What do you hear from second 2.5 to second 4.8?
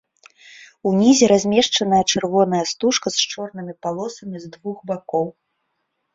стужка з чорнымі палосамі з двух